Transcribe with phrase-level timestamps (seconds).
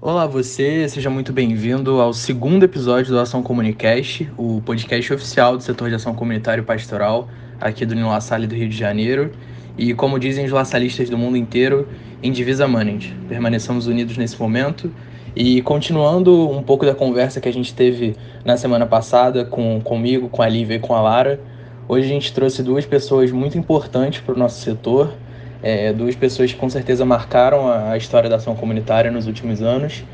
[0.00, 5.62] Olá você, seja muito bem-vindo ao segundo episódio do Ação Comunicast, o podcast oficial do
[5.62, 7.28] setor de ação comunitária e pastoral
[7.58, 9.32] aqui do Nilo La Salle do Rio de Janeiro.
[9.78, 11.88] E como dizem os laçalistas do mundo inteiro,
[12.22, 13.12] em divisa manent.
[13.28, 14.92] Permaneçamos unidos nesse momento.
[15.36, 20.28] E continuando um pouco da conversa que a gente teve na semana passada com comigo,
[20.28, 21.40] com a Lívia e com a Lara,
[21.88, 25.12] hoje a gente trouxe duas pessoas muito importantes para o nosso setor,
[25.60, 30.04] é, duas pessoas que com certeza marcaram a, história da ação comunitária nos últimos anos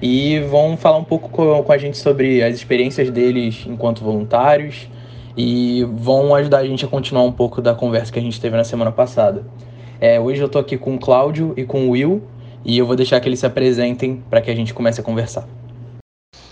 [0.00, 4.88] e vão falar um pouco com, com a gente sobre as experiências deles enquanto voluntários
[5.36, 8.56] e vão ajudar a gente a continuar um pouco da conversa que a gente teve
[8.56, 9.44] na semana passada.
[10.00, 12.22] É, hoje eu estou aqui com o Cláudio e com o Will
[12.64, 15.48] e eu vou deixar que eles se apresentem para que a gente comece a conversar.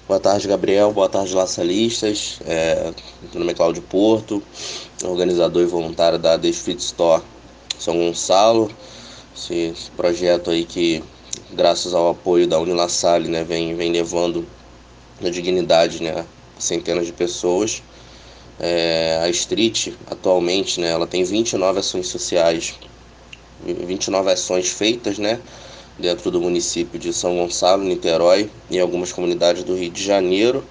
[0.07, 0.93] Boa tarde, Gabriel.
[0.93, 2.39] Boa tarde, laçalistas.
[2.47, 2.93] É,
[3.33, 4.43] meu nome é Cláudio Porto,
[5.05, 7.23] organizador e voluntário da The Street Store
[7.79, 8.71] são Gonçalo,
[9.37, 11.03] esse, esse projeto aí que,
[11.53, 14.47] graças ao apoio da Unilassalle, né, vem, vem levando
[15.23, 17.83] a dignidade né, a centenas de pessoas.
[18.59, 22.75] É, a Street, atualmente, né, ela tem 29 ações sociais,
[23.63, 25.39] 29 ações feitas, né,
[25.99, 30.65] dentro do município de São Gonçalo, Niterói e algumas comunidades do Rio de Janeiro.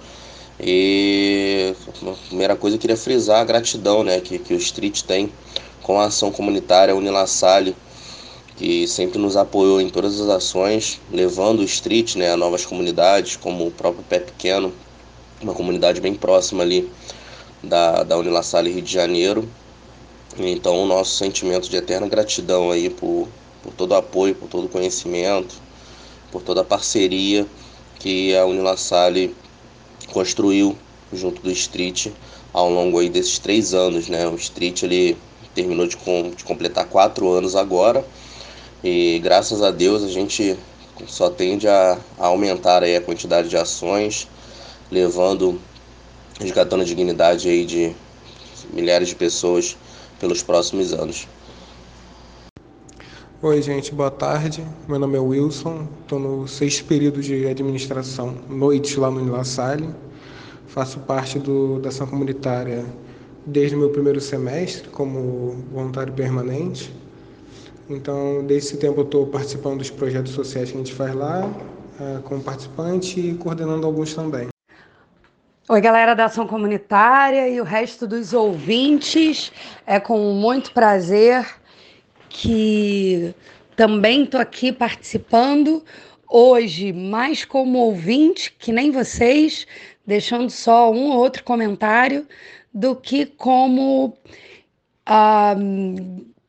[0.58, 5.30] E a primeira coisa eu queria frisar a gratidão né, que, que o Street tem
[5.82, 7.76] com a ação comunitária Unilassalle,
[8.56, 13.36] que sempre nos apoiou em todas as ações, levando o Street né, a novas comunidades,
[13.36, 14.72] como o próprio Pé Pequeno,
[15.42, 16.90] uma comunidade bem próxima ali
[17.62, 19.46] da, da Unilassalle Rio de Janeiro.
[20.38, 23.28] Então, o nosso sentimento de eterna gratidão aí por,
[23.66, 25.56] por todo o apoio, por todo o conhecimento,
[26.30, 27.44] por toda a parceria
[27.98, 29.34] que a Unilassalle
[30.12, 30.78] construiu
[31.12, 32.08] junto do Street
[32.52, 34.26] ao longo aí desses três anos, né?
[34.28, 35.16] O Street ele
[35.52, 38.04] terminou de, com, de completar quatro anos agora.
[38.84, 40.56] E graças a Deus a gente
[41.08, 44.28] só tende a, a aumentar aí a quantidade de ações,
[44.92, 45.60] levando,
[46.38, 47.96] resgatando a dignidade aí de
[48.72, 49.76] milhares de pessoas
[50.20, 51.26] pelos próximos anos.
[53.42, 54.64] Oi, gente, boa tarde.
[54.88, 59.90] Meu nome é Wilson, estou no sexto período de administração, noite lá no La Salle.
[60.68, 62.82] Faço parte do, da ação comunitária
[63.44, 66.90] desde o meu primeiro semestre como voluntário permanente.
[67.90, 71.46] Então, desde esse tempo estou participando dos projetos sociais que a gente faz lá,
[72.00, 74.48] é, como participante e coordenando alguns também.
[75.68, 79.52] Oi, galera da Ação Comunitária e o resto dos ouvintes.
[79.86, 81.46] É com muito prazer
[82.28, 83.34] que
[83.74, 85.84] também estou aqui participando.
[86.28, 89.66] Hoje, mais como ouvinte, que nem vocês,
[90.06, 92.26] deixando só um ou outro comentário,
[92.72, 94.16] do que como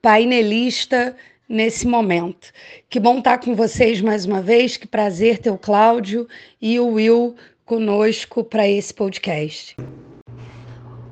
[0.01, 1.15] painelista
[1.47, 2.51] nesse momento.
[2.89, 6.27] Que bom estar com vocês mais uma vez, que prazer ter o Cláudio
[6.61, 7.35] e o Will
[7.65, 9.75] conosco para esse podcast.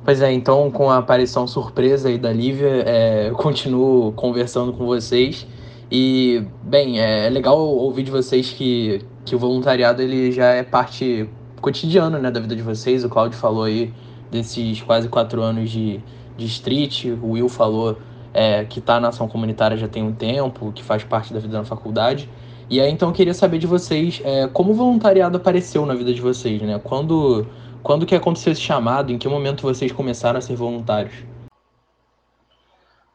[0.05, 4.85] Pois é, então com a aparição surpresa aí da Lívia, é, eu continuo conversando com
[4.85, 5.47] vocês
[5.91, 11.27] e, bem, é legal ouvir de vocês que, que o voluntariado ele já é parte
[11.59, 13.91] cotidiana né, da vida de vocês, o Cláudio falou aí
[14.29, 15.99] desses quase quatro anos de,
[16.37, 17.05] de street.
[17.05, 17.97] O Will falou
[18.33, 21.57] é, que está na ação comunitária já tem um tempo, que faz parte da vida
[21.57, 22.29] na faculdade.
[22.69, 26.13] E aí, então, eu queria saber de vocês é, como o voluntariado apareceu na vida
[26.13, 26.79] de vocês, né?
[26.83, 27.45] Quando,
[27.85, 29.13] quando que aconteceu esse chamado?
[29.13, 31.13] Em que momento vocês começaram a ser voluntários?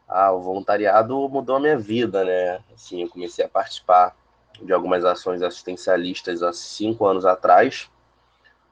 [0.09, 2.61] Ah, o voluntariado mudou a minha vida, né?
[2.73, 4.15] Assim, eu comecei a participar
[4.63, 7.91] de algumas ações assistencialistas há cinco anos atrás,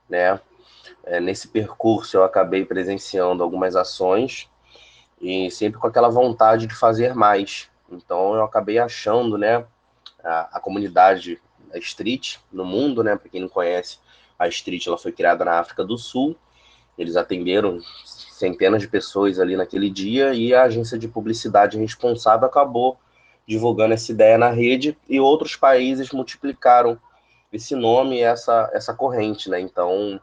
[0.09, 0.41] né?
[1.03, 4.49] É, nesse percurso eu acabei presenciando algumas ações
[5.21, 7.69] e sempre com aquela vontade de fazer mais.
[7.91, 9.65] Então eu acabei achando, né,
[10.23, 11.43] a, a comunidade
[11.75, 13.99] a Street no mundo, né, para quem não conhece,
[14.39, 16.37] a Street ela foi criada na África do Sul.
[16.97, 22.99] Eles atenderam centenas de pessoas ali naquele dia e a agência de publicidade responsável acabou
[23.47, 27.01] divulgando essa ideia na rede e outros países multiplicaram
[27.53, 29.59] esse nome e essa, essa corrente, né?
[29.59, 30.21] Então,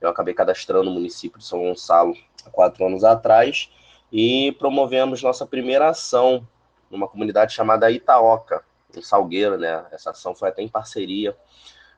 [0.00, 2.14] eu acabei cadastrando o município de São Gonçalo
[2.44, 3.70] há quatro anos atrás
[4.12, 6.46] e promovemos nossa primeira ação
[6.90, 8.62] numa comunidade chamada Itaoca,
[8.94, 9.84] em Salgueiro, né?
[9.90, 11.34] Essa ação foi até em parceria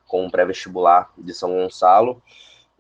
[0.09, 2.21] com o pré-vestibular de São Gonçalo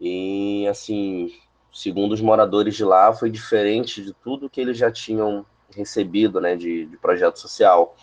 [0.01, 1.33] e, assim,
[1.73, 6.57] segundo os moradores de lá, foi diferente de tudo que eles já tinham recebido, né,
[6.57, 7.95] de, de projeto social.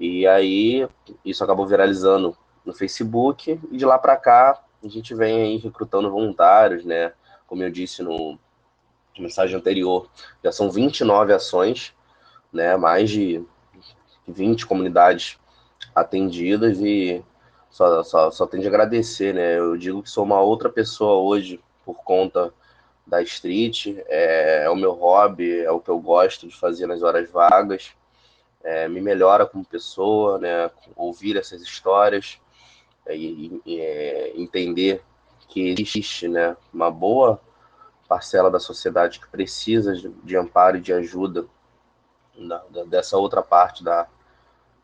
[0.00, 0.88] E aí,
[1.24, 6.10] isso acabou viralizando no Facebook, e de lá para cá a gente vem aí recrutando
[6.10, 7.12] voluntários, né?
[7.46, 8.38] Como eu disse no
[9.18, 10.08] mensagem anterior,
[10.44, 11.94] já são 29 ações,
[12.52, 12.76] né?
[12.76, 13.42] Mais de
[14.28, 15.38] 20 comunidades
[15.94, 17.24] atendidas e
[17.76, 19.58] só, só, só tenho de agradecer, né?
[19.58, 22.50] Eu digo que sou uma outra pessoa hoje por conta
[23.06, 27.02] da street, é, é o meu hobby, é o que eu gosto de fazer nas
[27.02, 27.92] horas vagas,
[28.64, 30.70] é, me melhora como pessoa, né?
[30.96, 32.40] Ouvir essas histórias
[33.04, 35.02] é, e, é, entender
[35.46, 36.56] que existe, né?
[36.72, 37.38] Uma boa
[38.08, 41.44] parcela da sociedade que precisa de, de amparo e de ajuda
[42.38, 44.08] da, da, dessa outra parte da,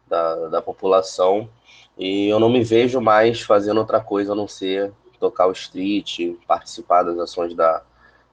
[0.07, 1.49] da, da população.
[1.97, 6.37] E eu não me vejo mais fazendo outra coisa a não ser tocar o street,
[6.49, 7.85] participar das ações da,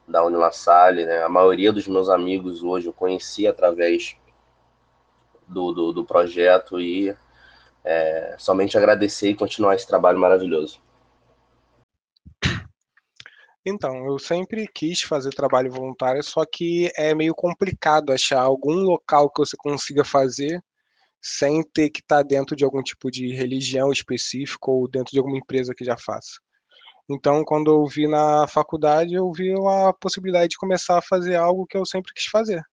[0.08, 1.22] da Unilassalle, né?
[1.22, 4.16] A maioria dos meus amigos hoje eu conheci através
[5.48, 7.16] do, do, do projeto e
[7.84, 10.82] é, somente agradecer e continuar esse trabalho maravilhoso.
[13.66, 19.30] Então, eu sempre quis fazer trabalho voluntário, só que é meio complicado achar algum local
[19.30, 20.64] que você consiga fazer
[21.22, 25.18] sem ter que estar tá dentro de algum tipo de religião específico ou dentro de
[25.18, 26.40] alguma empresa que já faça.
[27.10, 31.66] Então, quando eu vi na faculdade, eu vi a possibilidade de começar a fazer algo
[31.66, 32.64] que eu sempre quis fazer.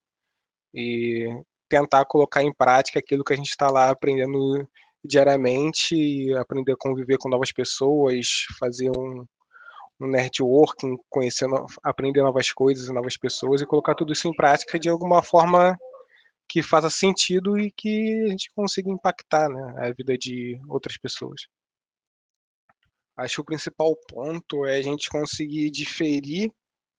[0.75, 1.27] E
[1.69, 4.69] tentar colocar em prática aquilo que a gente está lá aprendendo
[5.03, 9.25] diariamente, aprender a conviver com novas pessoas, fazer um,
[10.01, 11.49] um networking, conhecer,
[11.83, 15.79] aprender novas coisas, novas pessoas e colocar tudo isso em prática de alguma forma
[16.49, 21.43] que faça sentido e que a gente consiga impactar né, a vida de outras pessoas.
[23.17, 26.53] Acho que o principal ponto é a gente conseguir diferir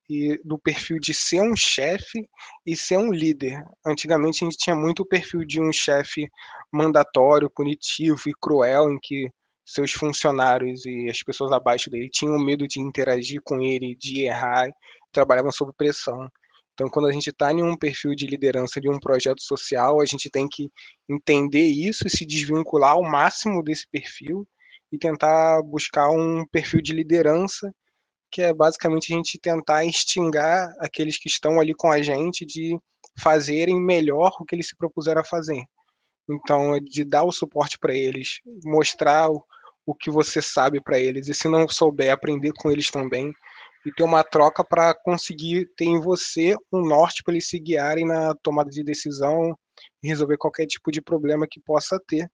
[0.10, 2.28] e, do perfil de ser um chefe
[2.66, 3.64] e ser um líder.
[3.86, 6.28] Antigamente a gente tinha muito o perfil de um chefe
[6.72, 9.30] mandatório, punitivo e cruel, em que
[9.66, 14.70] seus funcionários e as pessoas abaixo dele tinham medo de interagir com ele, de errar,
[15.12, 16.30] trabalhavam sob pressão.
[16.78, 20.06] Então, quando a gente está em um perfil de liderança de um projeto social, a
[20.06, 20.70] gente tem que
[21.10, 24.48] entender isso e se desvincular ao máximo desse perfil
[24.92, 27.74] e tentar buscar um perfil de liderança,
[28.32, 32.78] que é basicamente a gente tentar extingar aqueles que estão ali com a gente de
[33.20, 35.64] fazerem melhor o que eles se propuseram a fazer.
[36.30, 39.44] Então, é de dar o suporte para eles, mostrar o,
[39.84, 43.34] o que você sabe para eles, e se não souber, aprender com eles também
[43.86, 48.06] e ter uma troca para conseguir ter em você um norte para eles se guiarem
[48.06, 49.58] na tomada de decisão
[50.02, 52.30] e resolver qualquer tipo de problema que possa ter.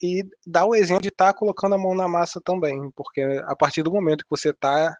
[0.00, 3.54] E dar o exemplo de estar tá colocando a mão na massa também, porque a
[3.54, 4.96] partir do momento que você está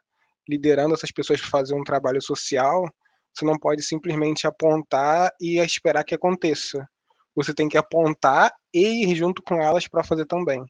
[0.48, 2.88] liderando essas pessoas para fazer um trabalho social,
[3.34, 6.86] você não pode simplesmente apontar e esperar que aconteça.
[7.34, 10.64] Você tem que apontar e ir junto com elas para fazer também.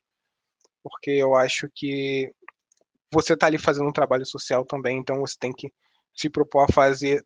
[0.83, 2.33] Porque eu acho que
[3.13, 5.73] você está ali fazendo um trabalho social também, então você tem que
[6.15, 7.25] se propor a fazer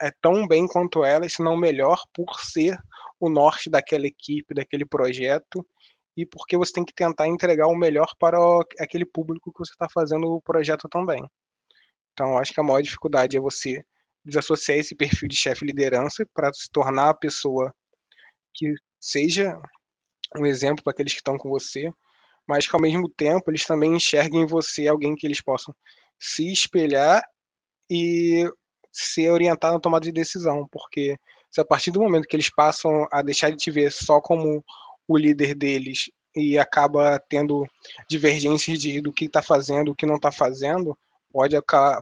[0.00, 2.76] é, tão bem quanto ela, se não melhor, por ser
[3.18, 5.66] o norte daquela equipe, daquele projeto,
[6.16, 8.36] e porque você tem que tentar entregar o melhor para
[8.78, 11.24] aquele público que você está fazendo o projeto também.
[12.12, 13.82] Então, acho que a maior dificuldade é você
[14.24, 17.74] desassociar esse perfil de chefe liderança para se tornar a pessoa
[18.52, 19.58] que seja
[20.36, 21.90] um exemplo para aqueles que estão com você,
[22.46, 25.74] mas que ao mesmo tempo eles também enxerguem em você alguém que eles possam
[26.18, 27.22] se espelhar
[27.90, 28.48] e
[28.92, 31.16] ser orientado na tomada de decisão, porque
[31.50, 34.64] se a partir do momento que eles passam a deixar de te ver só como
[35.06, 37.66] o líder deles e acaba tendo
[38.08, 40.96] divergências de, do que está fazendo, o que não está fazendo,
[41.30, 41.56] pode,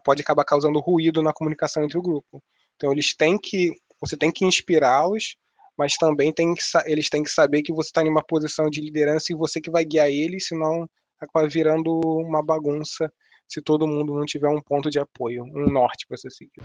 [0.05, 2.43] pode acabar causando ruído na comunicação entre o grupo.
[2.76, 5.37] Então eles têm que, você tem que inspirá-los
[5.77, 8.81] mas também tem que, eles têm que saber que você está em uma posição de
[8.81, 10.89] liderança e você que vai guiar eles, senão
[11.21, 13.12] acaba virando uma bagunça
[13.49, 16.62] se todo mundo não tiver um ponto de apoio, um norte para você seguir.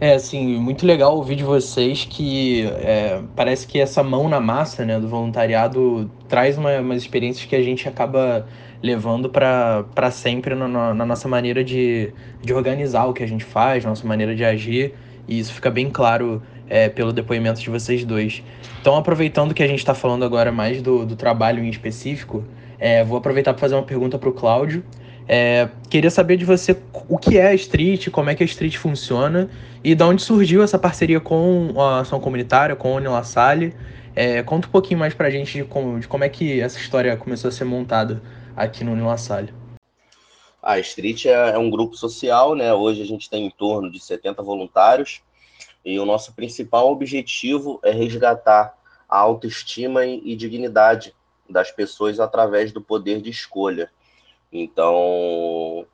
[0.00, 4.84] É, assim, muito legal ouvir de vocês que é, parece que essa mão na massa
[4.84, 8.46] né, do voluntariado traz uma, umas experiências que a gente acaba
[8.82, 14.06] levando para sempre na nossa maneira de, de organizar o que a gente faz, nossa
[14.06, 14.94] maneira de agir,
[15.26, 18.42] e isso fica bem claro é, pelo depoimento de vocês dois.
[18.80, 22.44] Então, aproveitando que a gente está falando agora mais do, do trabalho em específico,
[22.78, 24.84] é, vou aproveitar para fazer uma pergunta para o Cláudio.
[25.26, 26.76] É, queria saber de você
[27.08, 29.48] o que é a Street, como é que a Street funciona
[29.82, 33.74] e de onde surgiu essa parceria com a ação comunitária, com a Unila Salle.
[34.14, 36.78] É, conta um pouquinho mais para a gente de como, de como é que essa
[36.78, 38.22] história começou a ser montada
[38.54, 39.52] aqui no Unila Salle.
[40.62, 42.72] A Street é, é um grupo social, né?
[42.72, 45.22] Hoje a gente tem em torno de 70 voluntários
[45.84, 51.14] e o nosso principal objetivo é resgatar a autoestima e, dignidade
[51.48, 53.92] das pessoas através do poder de escolha.
[54.50, 55.86] Então,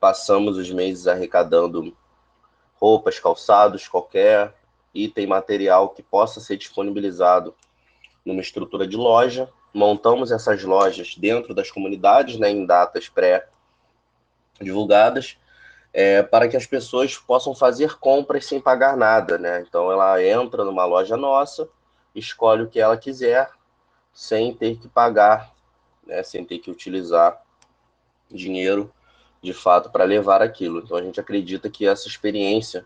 [0.00, 1.94] passamos os meses arrecadando
[2.74, 4.54] roupas, calçados, qualquer
[4.94, 7.54] item material que possa ser disponibilizado
[8.24, 9.50] numa estrutura de loja.
[9.74, 15.36] Montamos essas lojas dentro das comunidades, né, em datas pré-divulgadas,
[15.98, 19.38] é, para que as pessoas possam fazer compras sem pagar nada.
[19.38, 19.64] Né?
[19.66, 21.66] Então, ela entra numa loja nossa,
[22.14, 23.48] escolhe o que ela quiser,
[24.12, 25.50] sem ter que pagar,
[26.06, 27.42] né, sem ter que utilizar
[28.30, 28.92] dinheiro
[29.42, 30.80] de fato para levar aquilo.
[30.80, 32.84] Então a gente acredita que essa experiência,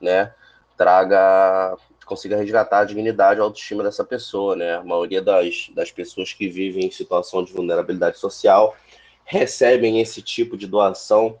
[0.00, 0.32] né,
[0.76, 4.76] traga consiga resgatar a dignidade e a autoestima dessa pessoa, né?
[4.76, 8.76] A maioria das, das pessoas que vivem em situação de vulnerabilidade social
[9.24, 11.36] recebem esse tipo de doação,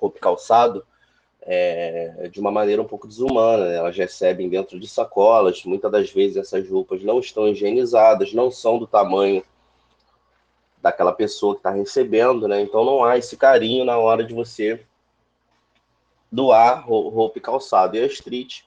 [0.00, 0.84] roupa calçado,
[1.42, 3.66] é, de uma maneira um pouco desumana.
[3.66, 3.76] Né?
[3.76, 8.78] Elas recebem dentro de sacolas, muitas das vezes essas roupas não estão higienizadas, não são
[8.78, 9.42] do tamanho
[10.80, 12.60] daquela pessoa que está recebendo, né?
[12.60, 14.80] Então não há esse carinho na hora de você
[16.30, 17.96] doar roupa e calçado.
[17.96, 18.60] E a Street,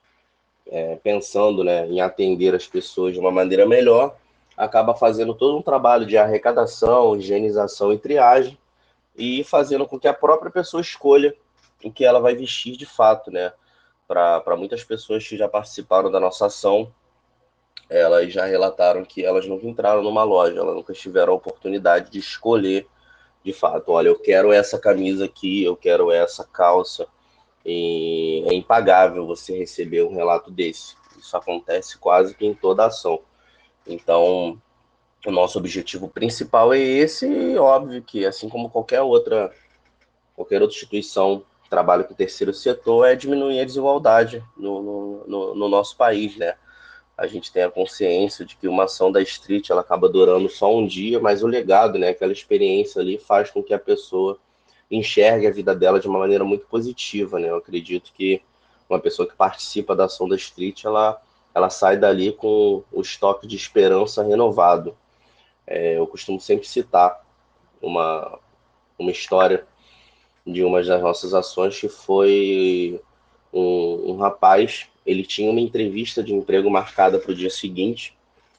[0.68, 4.16] é, pensando né, em atender as pessoas de uma maneira melhor,
[4.58, 8.58] acaba fazendo todo um trabalho de arrecadação, higienização e triagem,
[9.16, 11.36] e fazendo com que a própria pessoa escolha
[11.84, 13.52] o que ela vai vestir de fato, né?
[14.08, 16.94] Para muitas pessoas que já participaram da nossa ação,
[17.90, 22.20] elas já relataram que elas nunca entraram numa loja, elas nunca tiveram a oportunidade de
[22.20, 22.88] escolher
[23.44, 27.08] de fato, olha, eu quero essa camisa aqui, eu quero essa calça.
[27.66, 30.96] E é impagável você receber um relato desse.
[31.18, 33.20] Isso acontece quase que em toda ação.
[33.86, 34.62] Então,
[35.26, 39.52] o nosso objetivo principal é esse, e óbvio que assim como qualquer outra
[40.36, 45.56] qualquer outra instituição trabalha com o terceiro setor, é diminuir a desigualdade no, no, no,
[45.56, 46.56] no nosso país, né?
[47.22, 50.76] a gente tem a consciência de que uma ação da Street ela acaba durando só
[50.76, 54.40] um dia, mas o legado, né, aquela experiência ali faz com que a pessoa
[54.90, 57.50] enxergue a vida dela de uma maneira muito positiva, né?
[57.50, 58.42] Eu acredito que
[58.90, 61.22] uma pessoa que participa da ação da Street, ela,
[61.54, 64.98] ela sai dali com o estoque de esperança renovado.
[65.66, 67.26] É, eu costumo sempre citar
[67.82, 68.40] uma,
[68.98, 69.66] uma história
[70.46, 73.00] de uma das nossas ações que foi
[73.54, 78.16] um, um rapaz ele tinha uma entrevista de emprego marcada para o dia seguinte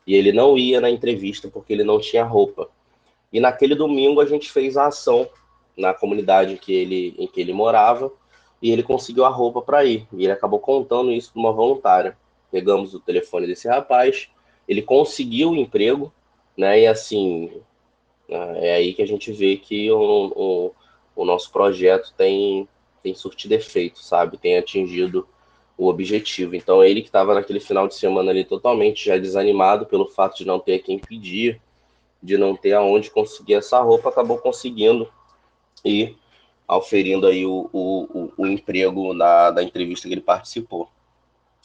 [0.06, 2.68] e ele não ia na entrevista porque ele não tinha roupa.
[3.32, 5.28] E naquele domingo a gente fez a ação
[5.76, 8.12] na comunidade que ele, em que ele morava
[8.60, 10.06] e ele conseguiu a roupa para ir.
[10.12, 12.16] E ele acabou contando isso para uma voluntária.
[12.50, 14.28] Pegamos o telefone desse rapaz,
[14.68, 16.12] ele conseguiu o emprego,
[16.56, 16.80] né?
[16.80, 17.50] E assim,
[18.28, 20.74] é aí que a gente vê que o, o,
[21.16, 22.68] o nosso projeto tem,
[23.02, 24.38] tem surtido efeito, sabe?
[24.38, 25.26] Tem atingido
[25.76, 26.54] o objetivo.
[26.54, 30.44] Então, ele que estava naquele final de semana ali totalmente já desanimado pelo fato de
[30.44, 31.60] não ter quem pedir,
[32.22, 35.10] de não ter aonde conseguir essa roupa, acabou conseguindo
[35.84, 36.16] e
[36.68, 40.88] auferindo aí o, o, o, emprego da, da entrevista que ele participou.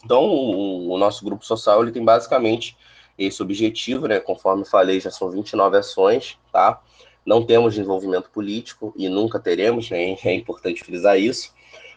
[0.03, 2.75] Então, o, o, nosso grupo social ele tem basicamente
[3.17, 4.19] esse objetivo, né?
[4.19, 6.81] Conforme falei, já são 29 ações, tá?
[7.25, 10.15] Não temos desenvolvimento político e nunca teremos, né?
[10.23, 11.53] É importante frisar isso.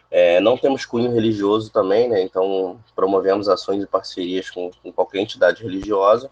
[0.09, 2.21] É, não temos cunho religioso também, né?
[2.21, 6.29] Então promovemos ações e parcerias com, com, qualquer entidade religiosa,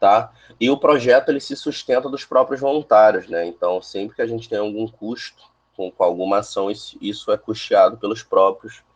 [0.00, 0.32] tá?
[0.58, 3.46] E o projeto ele se sustenta dos próprios voluntários, né?
[3.46, 5.42] Então sempre que a gente tem algum custo
[5.76, 8.95] com, com alguma ação, isso, isso, é custeado pelos próprios voluntários,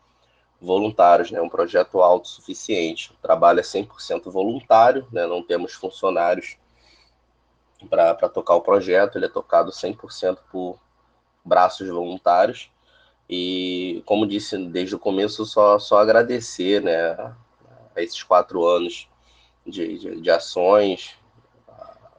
[1.30, 1.40] né?
[1.40, 3.12] Um projeto autossuficiente.
[3.12, 5.26] O trabalho é 100% voluntário, né?
[5.26, 6.56] Não temos funcionários
[7.88, 10.78] para tocar o projeto, ele é tocado 100% por
[11.42, 12.70] braços voluntários
[13.28, 19.08] e, como disse desde o começo, só, só agradecer né, a esses quatro anos
[19.64, 21.16] de, de, de ações.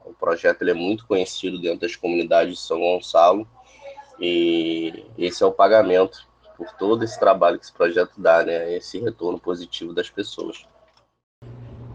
[0.04, 3.46] O projeto é muito conhecido dentro das comunidades de São Gonçalo
[4.18, 8.98] e esse é o pagamento por todo esse trabalho que esse projeto dá, né, esse
[8.98, 10.64] retorno positivo das pessoas.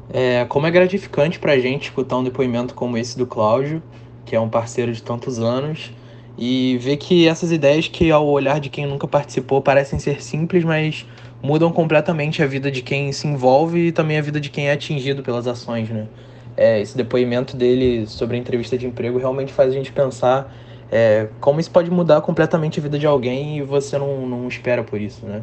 [0.09, 3.83] É, como é gratificante para a gente escutar um depoimento como esse do Cláudio,
[4.25, 5.91] que é um parceiro de tantos anos,
[6.37, 10.63] e ver que essas ideias que ao olhar de quem nunca participou parecem ser simples,
[10.63, 11.05] mas
[11.41, 14.71] mudam completamente a vida de quem se envolve e também a vida de quem é
[14.71, 16.07] atingido pelas ações, né?
[16.55, 20.51] É, esse depoimento dele sobre a entrevista de emprego realmente faz a gente pensar
[20.91, 24.83] é, como isso pode mudar completamente a vida de alguém e você não, não espera
[24.83, 25.41] por isso, né?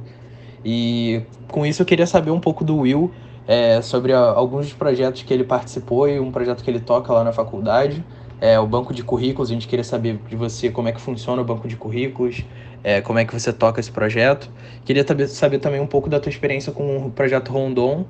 [0.65, 3.11] E com isso eu queria saber um pouco do Will
[3.47, 7.13] é, sobre a, alguns dos projetos que ele participou e um projeto que ele toca
[7.13, 8.03] lá na faculdade
[8.45, 11.41] é, o banco de currículos, a gente queria saber de você como é que funciona
[11.41, 12.45] o banco de currículos,
[12.83, 14.51] é, como é que você toca esse projeto.
[14.85, 18.05] Queria saber, saber também um pouco da tua experiência com o projeto Rondon,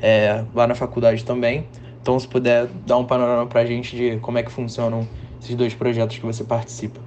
[0.00, 1.66] é, lá na faculdade também,
[2.00, 5.08] Então, se puder dar um panorama para a gente de como é que funcionam
[5.40, 7.00] esses dois projetos que você participa.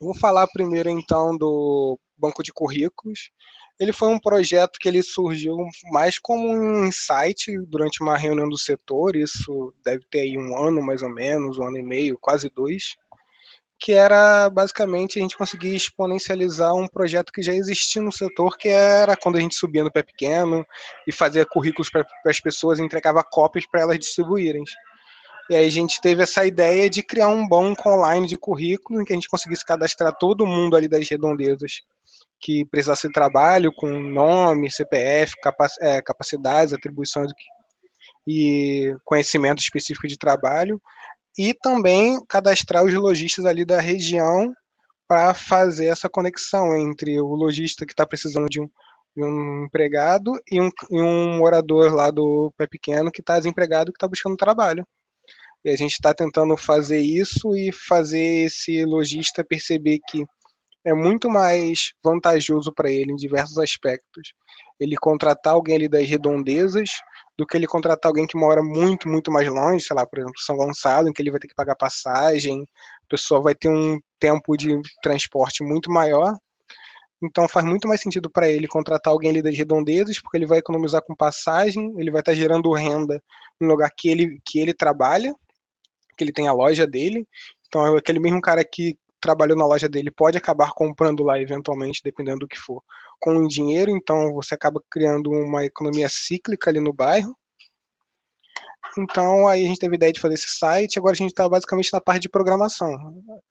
[0.00, 3.30] Vou falar primeiro, então, do Banco de Currículos.
[3.78, 5.56] Ele foi um projeto que ele surgiu
[5.90, 10.82] mais como um insight durante uma reunião do setor, isso deve ter aí um ano
[10.82, 12.94] mais ou menos, um ano e meio, quase dois,
[13.78, 18.68] que era basicamente a gente conseguir exponencializar um projeto que já existia no setor, que
[18.68, 20.66] era quando a gente subia no pé pequeno
[21.06, 24.62] e fazia currículos para as pessoas e entregava cópias para elas distribuírem.
[25.50, 29.04] E aí a gente teve essa ideia de criar um banco online de currículo em
[29.04, 31.82] que a gente conseguisse cadastrar todo mundo ali das redondezas
[32.38, 37.32] que precisasse de trabalho com nome, CPF, capac é, capacidades, atribuições
[38.24, 40.80] e conhecimento específico de trabalho,
[41.36, 44.54] e também cadastrar os lojistas ali da região
[45.08, 48.70] para fazer essa conexão entre o lojista que está precisando de um,
[49.16, 53.90] de um empregado e um, e um, morador lá do pé pequeno que está desempregado
[53.90, 54.86] que está buscando trabalho.
[55.64, 60.24] E a gente está tentando fazer isso e fazer esse lojista perceber que
[60.84, 64.32] é muito mais vantajoso para ele em diversos aspectos.
[64.78, 66.90] Ele contratar alguém ali das redondezas
[67.36, 70.38] do que ele contratar alguém que mora muito, muito mais longe, sei lá, por exemplo,
[70.38, 73.98] São Gonçalo, em que ele vai ter que pagar passagem, a pessoa vai ter um
[74.18, 76.36] tempo de transporte muito maior.
[77.22, 80.58] Então faz muito mais sentido para ele contratar alguém ali das redondezas, porque ele vai
[80.58, 83.22] economizar com passagem, ele vai estar tá gerando renda
[83.60, 85.34] no lugar que ele, que ele trabalha,
[86.20, 87.26] que ele tem a loja dele.
[87.66, 92.02] Então é aquele mesmo cara que trabalhou na loja dele pode acabar comprando lá eventualmente,
[92.04, 92.82] dependendo do que for,
[93.18, 97.34] com o dinheiro, então você acaba criando uma economia cíclica ali no bairro.
[98.98, 101.48] Então aí a gente teve a ideia de fazer esse site, agora a gente está
[101.48, 102.92] basicamente na parte de programação.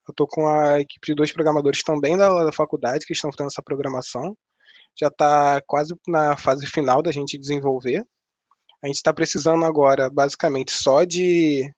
[0.08, 3.48] Eu estou com a equipe de dois programadores também da, da faculdade que estão fazendo
[3.48, 4.36] essa programação.
[5.00, 8.06] Já está quase na fase final da gente desenvolver.
[8.82, 11.72] A gente está precisando agora, basicamente, só de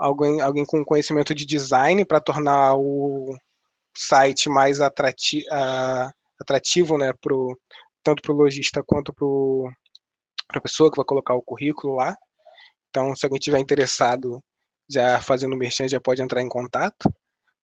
[0.00, 3.36] alguém, alguém com conhecimento de design para tornar o
[3.94, 7.58] site mais atrati uh, atrativo, né, pro,
[8.02, 12.16] tanto para o lojista quanto para a pessoa que vai colocar o currículo lá.
[12.88, 14.42] Então, se alguém tiver interessado,
[14.88, 17.12] já fazendo merchan, já pode entrar em contato,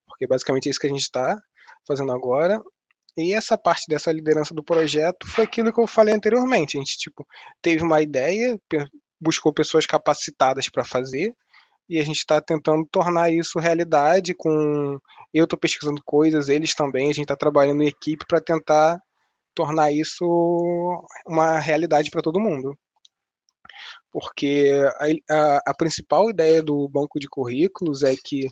[0.06, 1.42] porque basicamente é isso que a gente está
[1.88, 2.62] fazendo agora.
[3.18, 6.78] E essa parte dessa liderança do projeto foi aquilo que eu falei anteriormente.
[6.78, 7.28] A gente tipo
[7.62, 8.60] teve uma ideia,
[9.20, 11.36] buscou pessoas capacitadas para fazer,
[11.90, 15.00] e a gente está tentando tornar isso realidade com
[15.34, 19.00] eu estou pesquisando coisas, eles também, a gente está trabalhando em equipe para tentar
[19.54, 20.26] tornar isso
[21.26, 22.78] uma realidade para todo mundo.
[24.12, 24.72] Porque
[25.30, 28.48] a, a, a, principal ideia do banco de currículos é que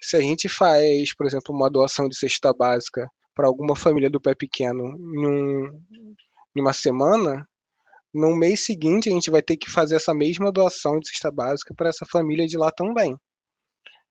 [0.00, 4.20] se a gente faz, por exemplo, uma doação de cesta básica para alguma família do
[4.20, 5.82] pé pequeno em, um,
[6.56, 7.46] em uma semana,
[8.12, 11.74] no mês seguinte a gente vai ter que fazer essa mesma doação de cesta básica
[11.74, 13.16] para essa família de lá também.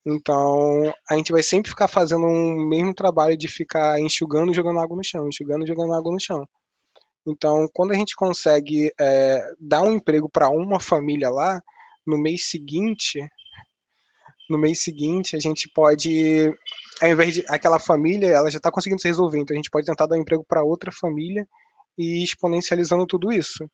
[0.05, 4.95] Então, a gente vai sempre ficar fazendo um mesmo trabalho de ficar enxugando jogando água
[4.95, 6.47] no chão, enxugando jogando água no chão.
[7.27, 11.62] Então, quando a gente consegue é, dar um emprego para uma família lá,
[12.07, 13.27] no mês seguinte,
[14.49, 16.51] no mês seguinte, a gente pode,
[17.01, 19.85] ao invés de aquela família, ela já está conseguindo se resolver, então a gente pode
[19.85, 21.47] tentar dar um emprego para outra família
[21.97, 23.69] e exponencializando tudo isso.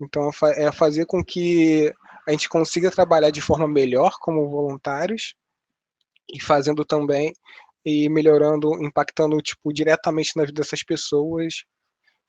[0.00, 1.92] Então, é fazer com que
[2.26, 5.34] a gente consiga trabalhar de forma melhor como voluntários
[6.28, 7.32] e fazendo também
[7.84, 11.64] e melhorando, impactando tipo diretamente na vida dessas pessoas,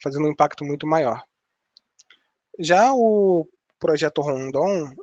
[0.01, 1.23] fazendo um impacto muito maior.
[2.59, 3.47] Já o
[3.79, 4.93] projeto Rondon,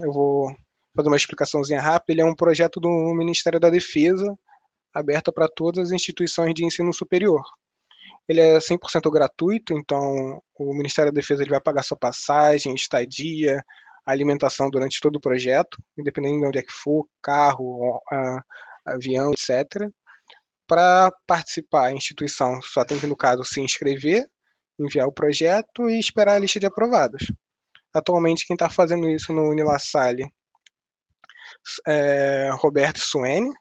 [0.00, 0.56] eu vou
[0.94, 4.36] fazer uma explicaçãozinha rápida, ele é um projeto do Ministério da Defesa,
[4.92, 7.42] aberto para todas as instituições de ensino superior.
[8.32, 13.62] Ele é 100% gratuito, então o Ministério da Defesa ele vai pagar sua passagem, estadia,
[14.06, 18.00] alimentação durante todo o projeto, independente de onde é que for, carro,
[18.86, 19.86] avião, etc.
[20.66, 24.26] Para participar, a instituição só tem que, no caso, se inscrever,
[24.78, 27.30] enviar o projeto e esperar a lista de aprovados.
[27.92, 30.32] Atualmente, quem está fazendo isso no Unilassalle
[31.86, 33.52] é Roberto Suene,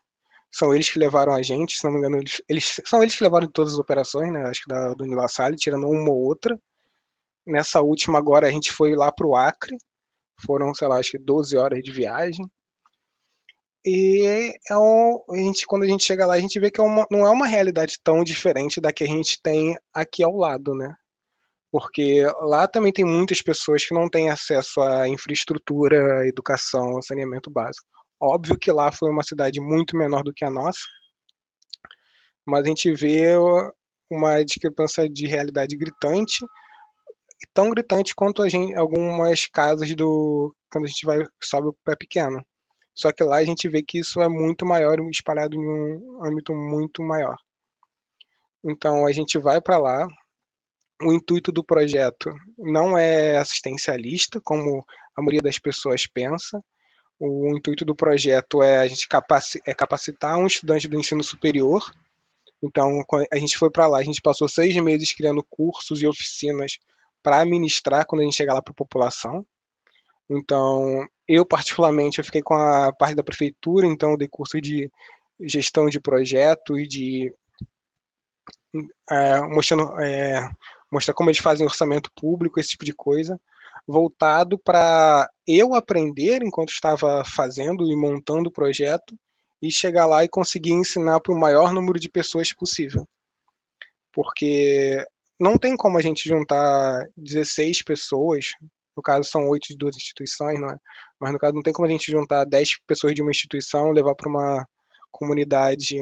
[0.51, 3.23] são eles que levaram a gente, se não me engano, eles, eles são eles que
[3.23, 4.43] levaram todas as operações, né?
[4.43, 6.59] Acho que da, do La tirando uma ou outra.
[7.45, 9.77] Nessa última agora a gente foi lá para o Acre,
[10.45, 12.45] foram, sei lá, acho que 12 horas de viagem.
[13.83, 16.83] E é um, a gente, quando a gente chega lá, a gente vê que é
[16.83, 20.75] uma, não é uma realidade tão diferente da que a gente tem aqui ao lado,
[20.75, 20.93] né?
[21.71, 27.87] Porque lá também tem muitas pessoas que não têm acesso à infraestrutura, educação, saneamento básico.
[28.21, 30.79] Óbvio que lá foi uma cidade muito menor do que a nossa,
[32.45, 33.33] mas a gente vê
[34.09, 36.45] uma discrepância de realidade gritante
[37.53, 42.45] tão gritante quanto a gente, algumas casas do quando a gente vai sobe pé pequeno.
[42.93, 46.53] Só que lá a gente vê que isso é muito maior, espalhado em um âmbito
[46.53, 47.35] muito maior.
[48.63, 50.07] Então a gente vai para lá.
[51.01, 56.63] O intuito do projeto não é assistencialista, como a maioria das pessoas pensa.
[57.23, 59.07] O intuito do projeto é a gente
[59.67, 61.93] é capacitar um estudante do ensino superior.
[62.63, 66.79] Então, a gente foi para lá, a gente passou seis meses criando cursos e oficinas
[67.21, 69.45] para ministrar quando a gente chegar lá para a população.
[70.27, 74.91] Então, eu particularmente, eu fiquei com a parte da prefeitura, então dei curso de
[75.39, 77.31] gestão de projeto e de
[79.11, 80.49] é, mostrando é,
[80.91, 83.39] mostrar como eles fazem orçamento público, esse tipo de coisa,
[83.87, 89.15] voltado para eu aprender enquanto estava fazendo e montando o projeto
[89.61, 93.07] e chegar lá e conseguir ensinar para o maior número de pessoas possível.
[94.11, 95.05] Porque
[95.39, 98.51] não tem como a gente juntar 16 pessoas,
[98.95, 100.77] no caso são oito de duas instituições, não é?
[101.19, 104.15] mas no caso não tem como a gente juntar 10 pessoas de uma instituição, levar
[104.15, 104.67] para uma
[105.11, 106.01] comunidade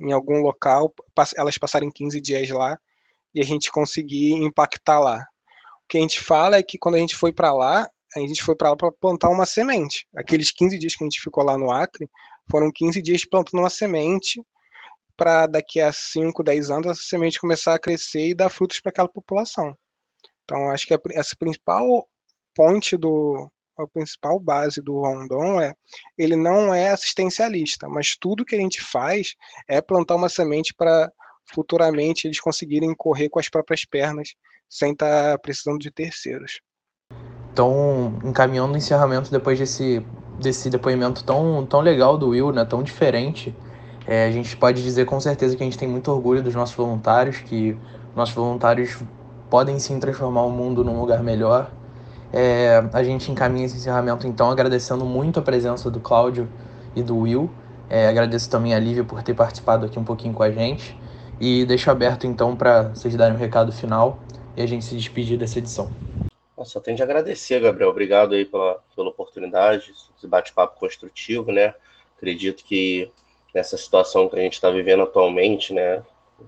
[0.00, 0.94] em algum local,
[1.36, 2.78] elas passarem 15 dias lá
[3.34, 5.26] e a gente conseguir impactar lá.
[5.92, 8.56] Que a gente fala é que quando a gente foi para lá, a gente foi
[8.56, 10.08] para lá para plantar uma semente.
[10.16, 12.08] Aqueles 15 dias que a gente ficou lá no Acre,
[12.50, 14.42] foram 15 dias plantando uma semente
[15.18, 18.88] para daqui a 5, 10 anos essa semente começar a crescer e dar frutos para
[18.88, 19.76] aquela população.
[20.44, 22.08] Então, acho que essa principal
[22.54, 25.74] ponte do, a principal base do Rondon é
[26.16, 29.34] ele não é assistencialista, mas tudo que a gente faz
[29.68, 31.12] é plantar uma semente para
[31.52, 34.30] futuramente eles conseguirem correr com as próprias pernas
[34.72, 36.60] sem estar tá precisando de terceiros.
[37.52, 40.04] Então, encaminhando o encerramento depois desse,
[40.40, 43.54] desse depoimento tão, tão legal do Will, né, tão diferente,
[44.06, 46.74] é, a gente pode dizer com certeza que a gente tem muito orgulho dos nossos
[46.74, 47.76] voluntários, que
[48.16, 48.98] nossos voluntários
[49.50, 51.70] podem sim transformar o mundo num lugar melhor
[52.32, 56.48] é, a gente encaminha esse encerramento então agradecendo muito a presença do Cláudio
[56.96, 57.50] e do Will.
[57.90, 60.98] É, agradeço também a Lívia por ter participado aqui um pouquinho com a gente.
[61.38, 64.18] E deixo aberto então para vocês darem um recado final
[64.56, 65.90] e a gente se despedir dessa edição.
[66.64, 67.90] Só tenho de agradecer, Gabriel.
[67.90, 71.74] Obrigado aí pela, pela oportunidade, esse bate-papo construtivo, né?
[72.16, 73.10] Acredito que
[73.52, 76.02] nessa situação que a gente está vivendo atualmente, né?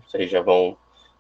[0.07, 0.77] Vocês já vão,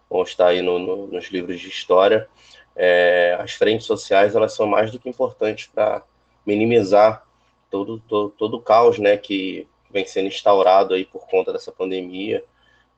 [0.08, 2.28] vão estar aí no, no, nos livros de história
[2.76, 6.02] é, as frentes sociais elas são mais do que importantes para
[6.44, 7.24] minimizar
[7.70, 12.44] todo, todo, todo o caos né, que vem sendo instaurado aí por conta dessa pandemia.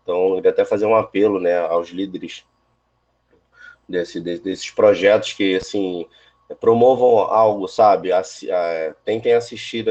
[0.03, 2.45] Então, eu queria até fazer um apelo né, aos líderes
[3.89, 6.07] desse, desses projetos que assim
[6.61, 8.13] promovam algo, sabe?
[8.13, 9.87] A, a, tentem assistir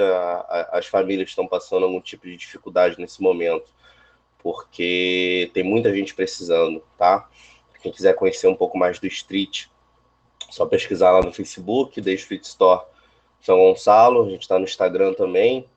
[0.71, 3.65] as famílias que estão passando algum tipo de dificuldade nesse momento,
[4.39, 7.27] porque tem muita gente precisando, tá?
[7.81, 9.65] Quem quiser conhecer um pouco mais do Street,
[10.49, 12.86] só pesquisar lá no Facebook, The Street Store
[13.41, 15.67] São Gonçalo, a gente está no Instagram também.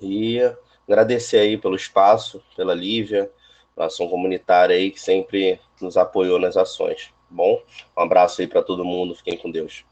[0.00, 0.40] E
[0.88, 3.30] agradecer aí pelo espaço, pela Lívia,
[3.76, 7.12] ação comunitária aí que sempre nos apoiou nas ações.
[7.32, 7.62] Bom,
[7.96, 9.84] um abraço aí para todo mundo, fiquem com Deus.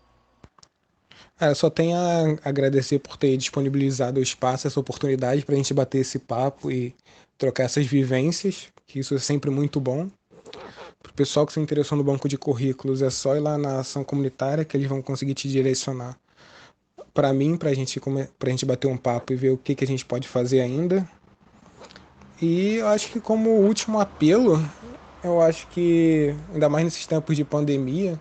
[1.41, 5.73] É, só tenho a agradecer por ter disponibilizado o espaço, essa oportunidade para a gente
[5.73, 6.95] bater esse papo e
[7.39, 10.11] trocar essas vivências, que isso é sempre muito bom.
[11.03, 13.81] Para o pessoal que se interessou no banco de currículos, é só ir lá na
[13.81, 16.19] ação comunitária que eles vão conseguir te direcionar
[17.13, 19.87] para mim, para gente, a gente bater um papo e ver o que, que a
[19.87, 21.09] gente pode fazer ainda.
[22.41, 24.63] E eu acho que como último apelo,
[25.23, 28.19] eu acho que, ainda mais nesses tempos de pandemia,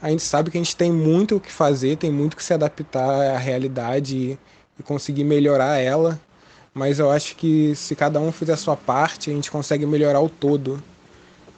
[0.00, 2.52] a gente sabe que a gente tem muito o que fazer, tem muito que se
[2.52, 4.38] adaptar à realidade e,
[4.78, 6.20] e conseguir melhorar ela.
[6.74, 10.20] Mas eu acho que se cada um fizer a sua parte, a gente consegue melhorar
[10.20, 10.82] o todo.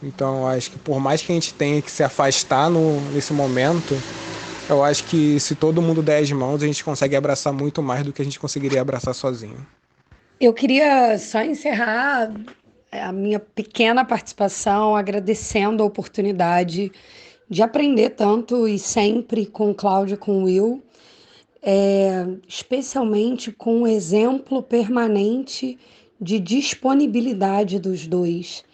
[0.03, 3.97] Então, acho que por mais que a gente tenha que se afastar no, nesse momento,
[4.69, 8.05] eu acho que se todo mundo der as mãos, a gente consegue abraçar muito mais
[8.05, 9.67] do que a gente conseguiria abraçar sozinho.
[10.41, 12.31] Eu queria só encerrar
[13.01, 16.93] a minha pequena participação agradecendo a oportunidade
[17.49, 20.83] de aprender tanto e sempre com o Cláudio com o Will,
[21.63, 25.79] é, especialmente com o exemplo permanente
[26.21, 28.65] de disponibilidade dos dois.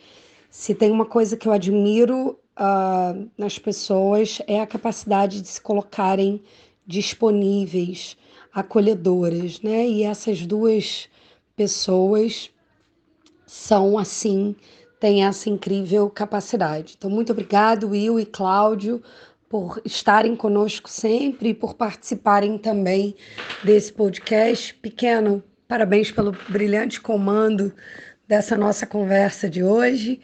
[0.51, 5.61] Se tem uma coisa que eu admiro uh, nas pessoas é a capacidade de se
[5.61, 6.43] colocarem
[6.87, 8.17] disponíveis,
[8.53, 9.87] acolhedoras, né?
[9.87, 11.09] E essas duas
[11.57, 12.51] pessoas
[13.51, 14.55] são assim,
[15.01, 16.95] têm essa incrível capacidade.
[16.97, 19.03] Então, muito obrigado, Will e Cláudio,
[19.49, 23.17] por estarem conosco sempre e por participarem também
[23.65, 24.73] desse podcast.
[24.75, 27.75] Pequeno, parabéns pelo brilhante comando
[28.29, 30.21] dessa nossa conversa de hoje.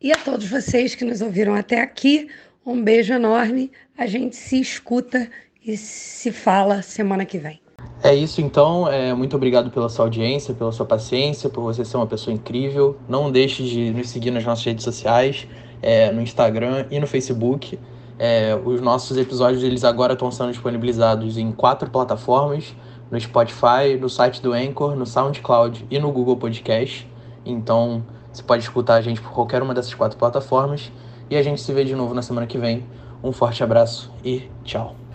[0.00, 2.30] E a todos vocês que nos ouviram até aqui,
[2.64, 3.70] Um beijo enorme.
[3.96, 5.30] A gente se escuta
[5.62, 7.60] e se fala semana que vem.
[8.02, 8.88] É isso então.
[8.88, 12.96] É, muito obrigado pela sua audiência, pela sua paciência, por você ser uma pessoa incrível.
[13.08, 15.46] Não deixe de nos seguir nas nossas redes sociais,
[15.82, 17.78] é, no Instagram e no Facebook.
[18.18, 22.74] É, os nossos episódios eles agora estão sendo disponibilizados em quatro plataformas:
[23.10, 27.06] no Spotify, no site do Anchor, no SoundCloud e no Google Podcast.
[27.44, 30.90] Então você pode escutar a gente por qualquer uma dessas quatro plataformas.
[31.28, 32.84] E a gente se vê de novo na semana que vem.
[33.22, 35.09] Um forte abraço e tchau.